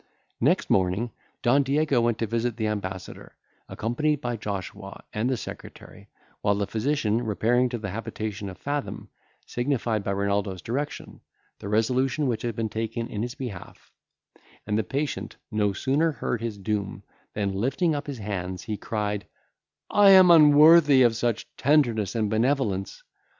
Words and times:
Next 0.39 0.67
morning 0.71 1.11
Don 1.43 1.61
Diego 1.61 2.01
went 2.01 2.17
to 2.17 2.25
visit 2.25 2.57
the 2.57 2.65
ambassador, 2.65 3.35
accompanied 3.69 4.19
by 4.19 4.35
Joshua 4.35 5.03
and 5.13 5.29
the 5.29 5.37
secretary; 5.37 6.09
while 6.41 6.55
the 6.55 6.65
physician, 6.65 7.21
repairing 7.23 7.69
to 7.69 7.77
the 7.77 7.91
habitation 7.91 8.49
of 8.49 8.57
Fathom, 8.57 9.09
signified, 9.45 10.03
by 10.03 10.09
Renaldo's 10.09 10.63
direction, 10.63 11.21
the 11.59 11.69
resolution 11.69 12.25
which 12.25 12.41
had 12.41 12.55
been 12.55 12.67
taken 12.67 13.07
in 13.09 13.21
his 13.21 13.35
behalf; 13.35 13.91
and 14.65 14.75
the 14.75 14.83
patient 14.83 15.35
no 15.51 15.71
sooner 15.71 16.13
heard 16.13 16.41
his 16.41 16.57
doom, 16.57 17.03
than, 17.35 17.53
lifting 17.53 17.93
up 17.93 18.07
his 18.07 18.17
hands, 18.17 18.63
he 18.63 18.77
cried, 18.77 19.27
"I 19.91 20.09
am 20.09 20.31
unworthy 20.31 21.03
of 21.03 21.15
such 21.15 21.45
tenderness 21.57 22.15
and 22.15 22.27
benevolence." 22.27 23.03